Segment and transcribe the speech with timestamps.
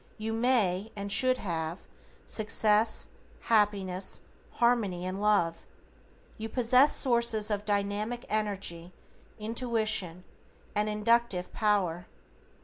[0.17, 1.83] You may, and should have,
[2.25, 3.09] success,
[3.41, 4.21] happiness,
[4.53, 5.67] harmony and love.
[6.39, 8.93] You possess sources of dynamic energy,
[9.37, 10.25] intuition, initiative
[10.73, 12.07] and inductive power.